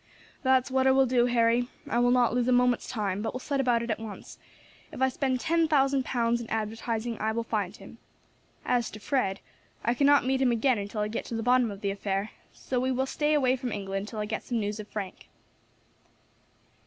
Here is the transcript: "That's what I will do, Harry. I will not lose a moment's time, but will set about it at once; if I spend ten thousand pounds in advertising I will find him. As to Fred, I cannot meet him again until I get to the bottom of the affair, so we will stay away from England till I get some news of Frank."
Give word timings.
"That's 0.41 0.71
what 0.71 0.87
I 0.87 0.91
will 0.93 1.05
do, 1.05 1.27
Harry. 1.27 1.67
I 1.87 1.99
will 1.99 2.09
not 2.09 2.33
lose 2.33 2.47
a 2.47 2.51
moment's 2.51 2.89
time, 2.89 3.21
but 3.21 3.33
will 3.33 3.39
set 3.39 3.59
about 3.61 3.83
it 3.83 3.91
at 3.91 3.99
once; 3.99 4.39
if 4.91 4.99
I 4.99 5.09
spend 5.09 5.39
ten 5.39 5.67
thousand 5.67 6.05
pounds 6.05 6.41
in 6.41 6.49
advertising 6.49 7.19
I 7.21 7.31
will 7.31 7.43
find 7.43 7.75
him. 7.77 7.99
As 8.65 8.89
to 8.89 8.99
Fred, 8.99 9.41
I 9.83 9.93
cannot 9.93 10.25
meet 10.25 10.41
him 10.41 10.51
again 10.51 10.79
until 10.79 11.01
I 11.01 11.07
get 11.07 11.25
to 11.25 11.35
the 11.35 11.43
bottom 11.43 11.69
of 11.69 11.81
the 11.81 11.91
affair, 11.91 12.31
so 12.51 12.79
we 12.79 12.91
will 12.91 13.05
stay 13.05 13.35
away 13.35 13.55
from 13.55 13.71
England 13.71 14.07
till 14.07 14.17
I 14.17 14.25
get 14.25 14.41
some 14.41 14.59
news 14.59 14.79
of 14.79 14.87
Frank." 14.87 15.27